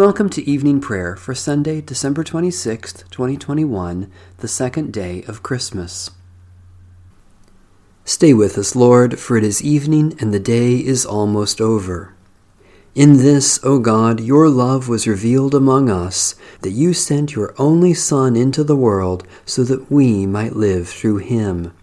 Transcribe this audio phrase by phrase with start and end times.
[0.00, 6.10] Welcome to evening prayer for Sunday, December 26th, 2021, the second day of Christmas.
[8.06, 12.14] Stay with us, Lord, for it is evening and the day is almost over.
[12.94, 17.92] In this, O God, your love was revealed among us, that you sent your only
[17.92, 21.74] Son into the world so that we might live through him.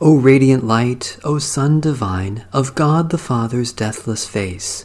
[0.00, 4.84] O radiant light, O Sun divine, of God the Father's deathless face,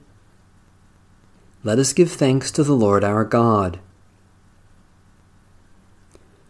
[1.63, 3.79] Let us give thanks to the Lord our God.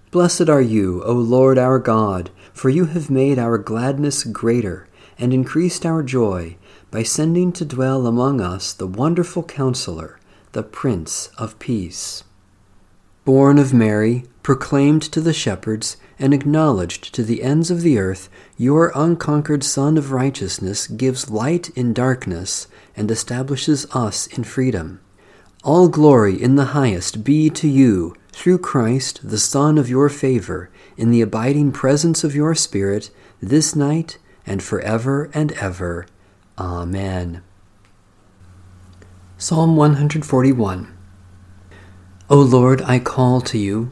[0.09, 4.87] Blessed are you, O Lord our God, for you have made our gladness greater
[5.17, 6.57] and increased our joy
[6.91, 10.19] by sending to dwell among us the wonderful Counselor,
[10.53, 12.23] the Prince of Peace.
[13.25, 18.29] Born of Mary, proclaimed to the shepherds, and acknowledged to the ends of the earth,
[18.57, 24.99] your unconquered Sun of Righteousness gives light in darkness and establishes us in freedom.
[25.63, 30.69] All glory in the highest be to you, through Christ, the Son of your favor,
[30.97, 33.09] in the abiding presence of your Spirit,
[33.41, 36.05] this night and forever and ever.
[36.57, 37.43] Amen.
[39.37, 40.97] Psalm 141
[42.29, 43.91] O Lord, I call to you,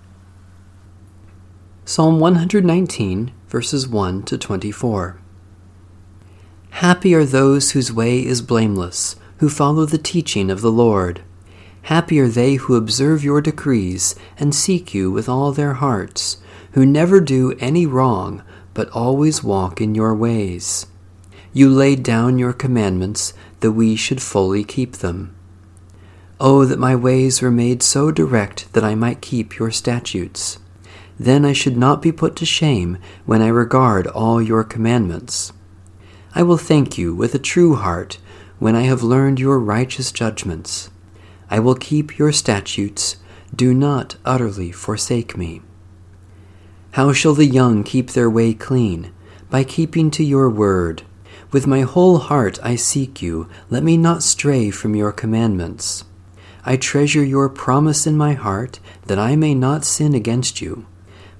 [1.93, 5.19] Psalm 119, verses 1 to 24.
[6.69, 11.21] Happy are those whose way is blameless, who follow the teaching of the Lord.
[11.81, 16.37] Happy are they who observe your decrees and seek you with all their hearts,
[16.71, 18.41] who never do any wrong,
[18.73, 20.87] but always walk in your ways.
[21.51, 25.35] You laid down your commandments that we should fully keep them.
[26.39, 30.57] Oh, that my ways were made so direct that I might keep your statutes.
[31.21, 35.53] Then I should not be put to shame when I regard all your commandments.
[36.33, 38.17] I will thank you with a true heart
[38.57, 40.89] when I have learned your righteous judgments.
[41.47, 43.17] I will keep your statutes.
[43.55, 45.61] Do not utterly forsake me.
[46.93, 49.13] How shall the young keep their way clean?
[49.51, 51.03] By keeping to your word.
[51.51, 53.47] With my whole heart I seek you.
[53.69, 56.03] Let me not stray from your commandments.
[56.65, 60.87] I treasure your promise in my heart, that I may not sin against you.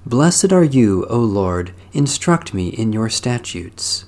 [0.04, 1.72] Blessed are you, O Lord.
[1.92, 4.04] Instruct me in your statutes.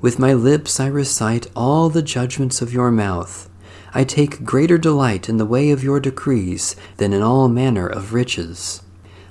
[0.00, 3.48] With my lips I recite all the judgments of your mouth.
[3.94, 8.12] I take greater delight in the way of your decrees than in all manner of
[8.12, 8.82] riches.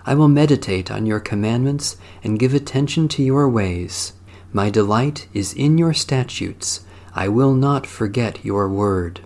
[0.06, 4.14] I will meditate on your commandments and give attention to your ways.
[4.54, 6.80] My delight is in your statutes.
[7.14, 9.20] I will not forget your word.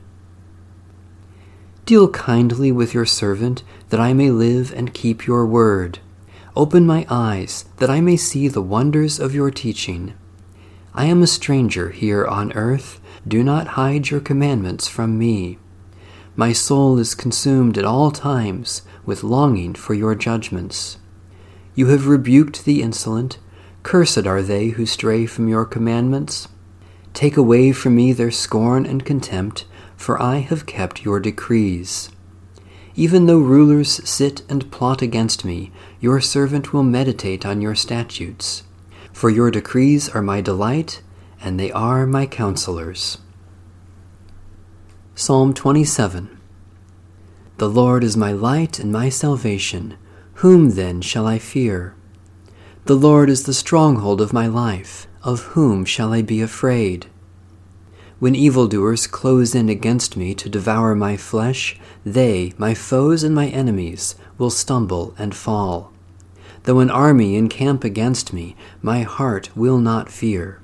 [1.86, 6.00] Deal kindly with your servant, that I may live and keep your word.
[6.56, 10.14] Open my eyes, that I may see the wonders of your teaching.
[10.94, 13.02] I am a stranger here on earth.
[13.28, 15.58] Do not hide your commandments from me.
[16.36, 21.00] My soul is consumed at all times with longing for your judgments.
[21.74, 23.40] You have rebuked the insolent.
[23.82, 26.48] Cursed are they who stray from your commandments.
[27.16, 29.66] Take away from me their scorn and contempt,
[29.98, 32.12] for I have kept your decrees.
[32.96, 35.72] Even though rulers sit and plot against me,
[36.04, 38.64] your servant will meditate on your statutes.
[39.14, 41.02] For your decrees are my delight,
[41.40, 43.20] and they are my counselors.
[45.16, 46.42] Psalm 27
[47.56, 49.96] The Lord is my light and my salvation.
[50.44, 51.96] Whom then shall I fear?
[52.84, 55.08] The Lord is the stronghold of my life.
[55.24, 57.06] Of whom shall I be afraid?
[58.20, 63.48] When evildoers close in against me to devour my flesh, they, my foes and my
[63.48, 65.93] enemies, will stumble and fall.
[66.64, 70.62] Though an army encamp against me, my heart will not fear.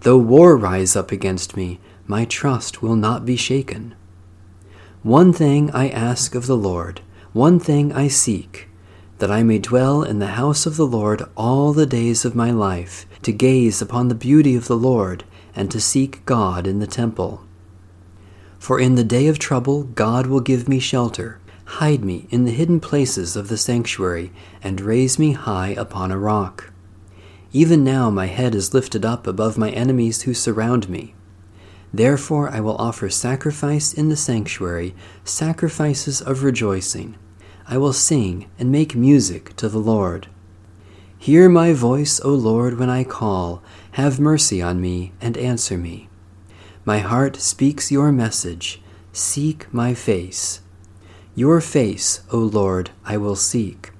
[0.00, 3.94] Though war rise up against me, my trust will not be shaken.
[5.02, 7.00] One thing I ask of the Lord,
[7.32, 8.68] one thing I seek,
[9.18, 12.50] that I may dwell in the house of the Lord all the days of my
[12.50, 15.24] life, to gaze upon the beauty of the Lord,
[15.54, 17.44] and to seek God in the temple.
[18.58, 21.39] For in the day of trouble God will give me shelter,
[21.78, 24.32] hide me in the hidden places of the sanctuary,
[24.62, 26.72] and raise me high upon a rock.
[27.52, 31.14] Even now my head is lifted up above my enemies who surround me.
[31.92, 34.94] Therefore I will offer sacrifice in the sanctuary,
[35.24, 37.16] sacrifices of rejoicing.
[37.66, 40.28] I will sing and make music to the Lord.
[41.18, 43.62] Hear my voice, O Lord, when I call.
[43.92, 46.08] Have mercy on me and answer me.
[46.84, 48.80] My heart speaks your message.
[49.12, 50.62] Seek my face.
[51.40, 53.92] Your face, O Lord, I will seek.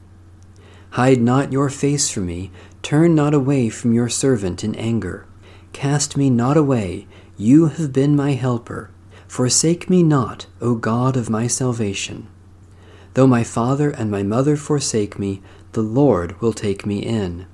[0.90, 2.50] Hide not your face from me.
[2.82, 5.26] Turn not away from your servant in anger.
[5.72, 7.06] Cast me not away
[7.38, 8.90] you have been my helper.
[9.26, 12.28] Forsake me not, O God of my salvation.
[13.14, 15.40] Though my father and my mother forsake me,
[15.72, 17.46] the Lord will take me in.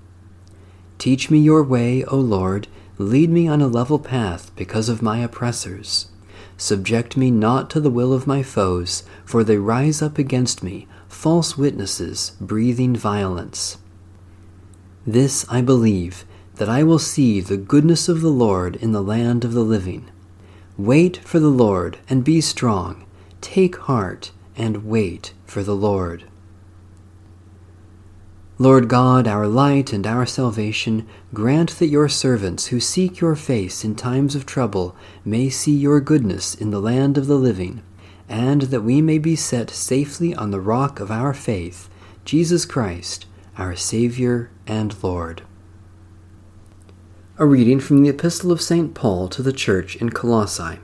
[0.98, 2.66] Teach me your way, O Lord.
[2.98, 6.08] Lead me on a level path because of my oppressors.
[6.58, 10.86] Subject me not to the will of my foes, for they rise up against me,
[11.08, 13.78] false witnesses, breathing violence.
[15.06, 16.24] This I believe
[16.56, 20.08] that I will see the goodness of the Lord in the land of the living.
[20.78, 23.04] Wait for the Lord and be strong.
[23.40, 26.24] Take heart and wait for the Lord.
[28.58, 33.84] Lord God, our light and our salvation, grant that your servants who seek your face
[33.84, 37.82] in times of trouble may see your goodness in the land of the living,
[38.30, 41.90] and that we may be set safely on the rock of our faith,
[42.24, 43.26] Jesus Christ,
[43.58, 45.42] our Saviour and Lord.
[47.36, 48.94] A reading from the Epistle of St.
[48.94, 50.78] Paul to the Church in Colossae.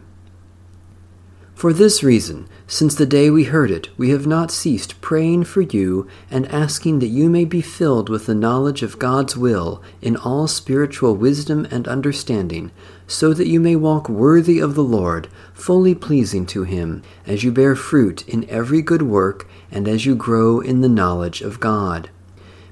[1.63, 5.61] For this reason, since the day we heard it, we have not ceased praying for
[5.61, 10.17] you and asking that you may be filled with the knowledge of God's will in
[10.17, 12.73] all spiritual wisdom and understanding,
[13.07, 17.53] so that you may walk worthy of the Lord, fully pleasing to Him, as you
[17.53, 22.11] bear fruit in every good work and as you grow in the knowledge of God.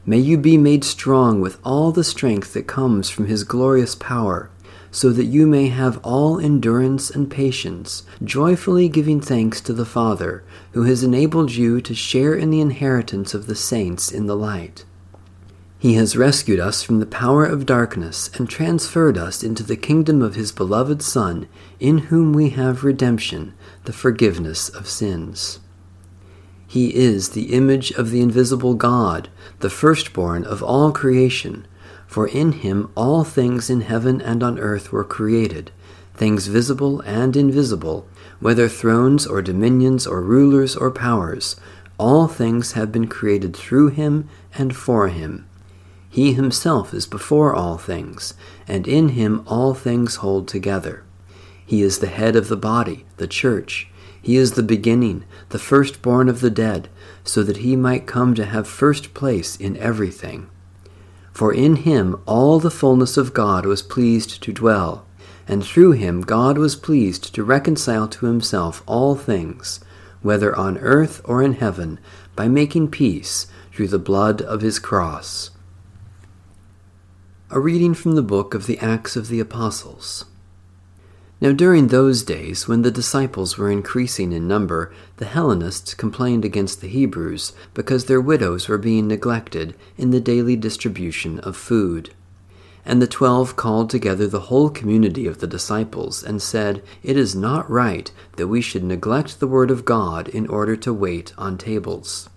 [0.04, 4.50] May you be made strong with all the strength that comes from his glorious power,
[4.90, 10.42] so that you may have all endurance and patience, joyfully giving thanks to the Father,
[10.72, 14.84] who has enabled you to share in the inheritance of the saints in the light.
[15.78, 20.20] He has rescued us from the power of darkness and transferred us into the kingdom
[20.20, 23.54] of his beloved Son, in whom we have redemption,
[23.84, 25.60] the forgiveness of sins.
[26.66, 29.30] He is the image of the invisible God,
[29.60, 31.66] the firstborn of all creation.
[32.10, 35.70] For in him all things in heaven and on earth were created,
[36.12, 38.08] things visible and invisible,
[38.40, 41.54] whether thrones or dominions or rulers or powers.
[41.98, 45.46] All things have been created through him and for him.
[46.08, 48.34] He himself is before all things,
[48.66, 51.04] and in him all things hold together.
[51.64, 53.86] He is the head of the body, the church
[54.22, 56.88] he is the beginning, the firstborn of the dead,
[57.24, 60.50] so that he might come to have first place in everything.
[61.40, 65.06] For in him all the fullness of God was pleased to dwell,
[65.48, 69.80] and through him God was pleased to reconcile to himself all things,
[70.20, 71.98] whether on earth or in heaven,
[72.36, 75.50] by making peace through the blood of his cross.
[77.48, 80.26] A reading from the book of the Acts of the Apostles.
[81.42, 86.82] Now, during those days, when the disciples were increasing in number, the Hellenists complained against
[86.82, 92.10] the Hebrews because their widows were being neglected in the daily distribution of food.
[92.84, 97.34] And the twelve called together the whole community of the disciples and said, It is
[97.34, 101.56] not right that we should neglect the word of God in order to wait on
[101.56, 102.28] tables.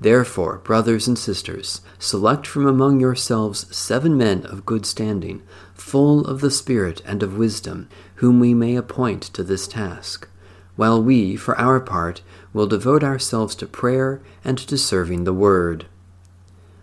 [0.00, 5.42] Therefore, brothers and sisters, select from among yourselves seven men of good standing,
[5.74, 10.26] full of the Spirit and of wisdom, whom we may appoint to this task,
[10.74, 12.22] while we, for our part,
[12.54, 15.84] will devote ourselves to prayer and to serving the word.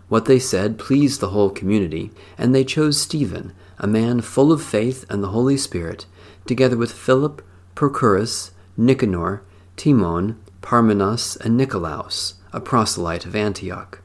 [0.08, 4.62] What they said pleased the whole community, and they chose Stephen, a man full of
[4.62, 6.06] faith and the Holy Spirit,
[6.46, 7.42] together with Philip,
[7.74, 9.42] Prochorus, Nicanor,
[9.76, 14.00] Timon, Parmenas, and Nicolaus a proselyte of Antioch.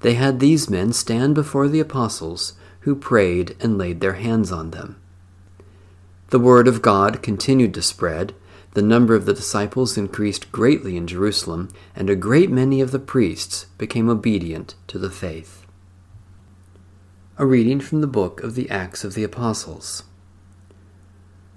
[0.00, 4.70] They had these men stand before the apostles, who prayed and laid their hands on
[4.70, 4.96] them.
[6.28, 8.34] The word of God continued to spread.
[8.74, 12.98] The number of the disciples increased greatly in Jerusalem, and a great many of the
[12.98, 15.64] priests became obedient to the faith.
[17.38, 20.02] A reading from the book of the Acts of the Apostles.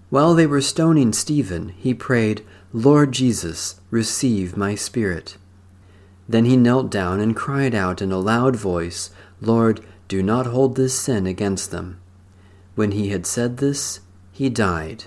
[0.10, 5.38] While they were stoning Stephen, he prayed, Lord Jesus, receive my spirit.
[6.30, 10.76] Then he knelt down and cried out in a loud voice, Lord, do not hold
[10.76, 12.00] this sin against them.
[12.76, 15.06] When he had said this, he died,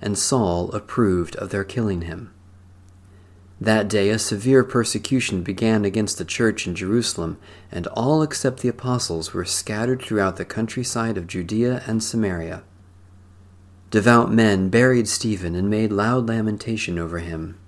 [0.00, 2.32] and Saul approved of their killing him.
[3.60, 7.38] That day a severe persecution began against the church in Jerusalem,
[7.70, 12.64] and all except the apostles were scattered throughout the countryside of Judea and Samaria.
[13.90, 17.58] Devout men buried Stephen and made loud lamentation over him.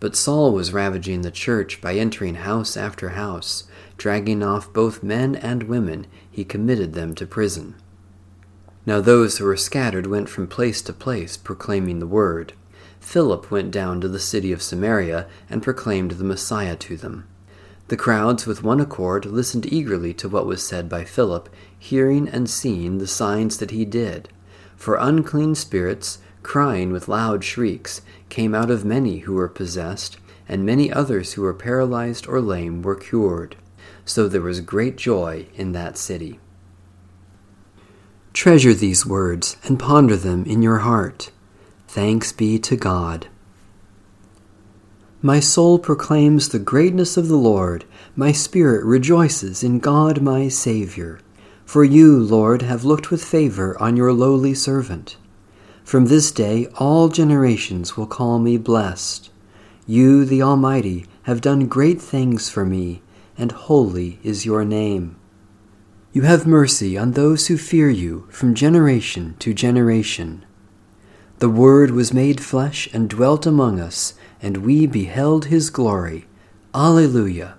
[0.00, 3.64] But Saul was ravaging the church by entering house after house.
[3.98, 7.74] Dragging off both men and women, he committed them to prison.
[8.86, 12.54] Now those who were scattered went from place to place, proclaiming the word.
[12.98, 17.26] Philip went down to the city of Samaria and proclaimed the Messiah to them.
[17.88, 22.48] The crowds with one accord listened eagerly to what was said by Philip, hearing and
[22.48, 24.28] seeing the signs that he did.
[24.76, 30.18] For unclean spirits, crying with loud shrieks, came out of many who were possessed,
[30.48, 33.56] and many others who were paralyzed or lame were cured.
[34.04, 36.40] So there was great joy in that city.
[38.32, 41.30] Treasure these words and ponder them in your heart.
[41.88, 43.28] Thanks be to God.
[45.22, 47.84] My soul proclaims the greatness of the Lord.
[48.16, 51.20] My spirit rejoices in God my Saviour.
[51.64, 55.16] For you, Lord, have looked with favor on your lowly servant.
[55.90, 59.28] From this day all generations will call me blessed.
[59.88, 63.02] You, the Almighty, have done great things for me,
[63.36, 65.16] and holy is your name.
[66.12, 70.46] You have mercy on those who fear you from generation to generation.
[71.40, 76.26] The Word was made flesh and dwelt among us, and we beheld his glory.
[76.72, 77.56] Alleluia.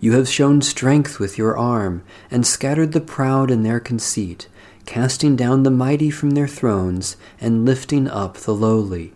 [0.00, 4.48] You have shown strength with your arm, and scattered the proud in their conceit
[4.86, 9.12] casting down the mighty from their thrones, and lifting up the lowly.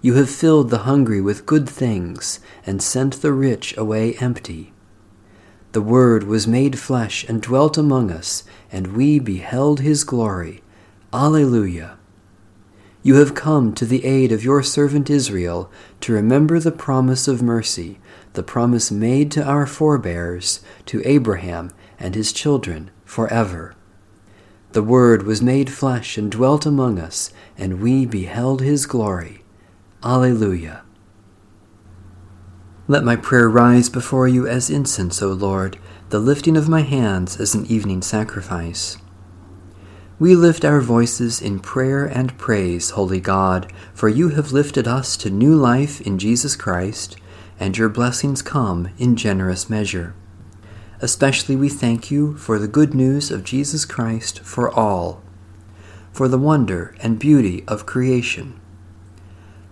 [0.00, 4.72] You have filled the hungry with good things, and sent the rich away empty.
[5.72, 10.62] The Word was made flesh and dwelt among us, and we beheld his glory.
[11.12, 11.98] Alleluia.
[13.02, 15.70] You have come to the aid of your servant Israel
[16.00, 17.98] to remember the promise of mercy,
[18.32, 23.74] the promise made to our forebears, to Abraham and his children forever.
[24.72, 29.42] The Word was made flesh and dwelt among us, and we beheld his glory.
[30.02, 30.82] Alleluia.
[32.86, 35.78] Let my prayer rise before you as incense, O Lord,
[36.10, 38.98] the lifting of my hands as an evening sacrifice.
[40.18, 45.16] We lift our voices in prayer and praise, Holy God, for you have lifted us
[45.18, 47.16] to new life in Jesus Christ,
[47.60, 50.14] and your blessings come in generous measure.
[51.00, 55.22] Especially we thank you for the good news of Jesus Christ for all,
[56.12, 58.58] for the wonder and beauty of creation,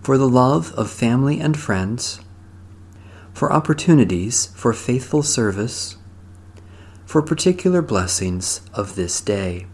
[0.01, 2.21] for the love of family and friends,
[3.35, 5.97] for opportunities for faithful service,
[7.05, 9.67] for particular blessings of this day.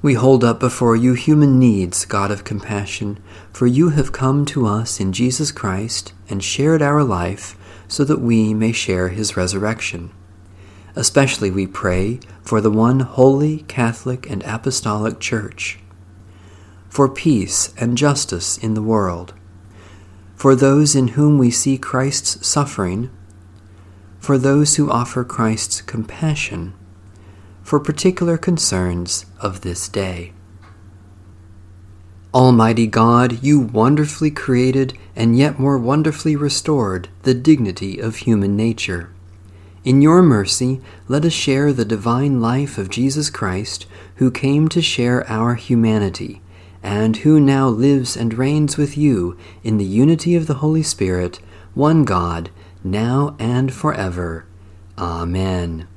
[0.00, 3.18] We hold up before you human needs, God of compassion,
[3.52, 7.56] for you have come to us in Jesus Christ and shared our life
[7.88, 10.12] so that we may share his resurrection.
[10.94, 15.78] Especially we pray for the one holy, Catholic, and Apostolic Church,
[16.88, 19.34] for peace and justice in the world,
[20.34, 23.10] for those in whom we see Christ's suffering,
[24.18, 26.74] for those who offer Christ's compassion,
[27.62, 30.32] for particular concerns of this day.
[32.38, 39.10] Almighty God, you wonderfully created and yet more wonderfully restored the dignity of human nature.
[39.82, 44.80] In your mercy, let us share the divine life of Jesus Christ, who came to
[44.80, 46.40] share our humanity,
[46.80, 51.40] and who now lives and reigns with you in the unity of the Holy Spirit,
[51.74, 52.50] one God,
[52.84, 54.46] now and forever.
[54.96, 55.88] Amen.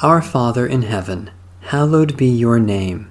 [0.00, 1.30] Our Father in heaven,
[1.60, 3.10] hallowed be your name.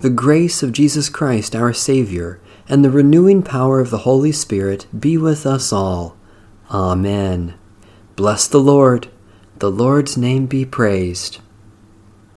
[0.00, 2.38] the grace of Jesus Christ our Saviour,
[2.68, 6.16] and the renewing power of the Holy Spirit be with us all.
[6.70, 7.54] Amen.
[8.14, 9.08] Bless the Lord.
[9.56, 11.38] The Lord's name be praised.